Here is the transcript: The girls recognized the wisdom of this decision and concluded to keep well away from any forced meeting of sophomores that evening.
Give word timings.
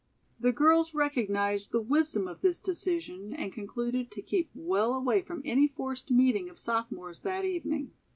The 0.39 0.51
girls 0.51 0.95
recognized 0.95 1.71
the 1.71 1.79
wisdom 1.79 2.27
of 2.27 2.41
this 2.41 2.57
decision 2.57 3.33
and 3.35 3.53
concluded 3.53 4.09
to 4.09 4.23
keep 4.23 4.49
well 4.55 4.95
away 4.95 5.21
from 5.21 5.43
any 5.45 5.67
forced 5.67 6.09
meeting 6.09 6.49
of 6.49 6.57
sophomores 6.57 7.19
that 7.19 7.45
evening. 7.45 7.91